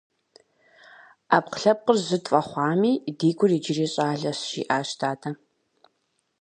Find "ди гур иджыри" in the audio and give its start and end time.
3.17-3.87